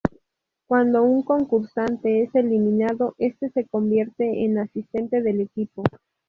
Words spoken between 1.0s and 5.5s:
un concursante es eliminado, este se convierte en asistente del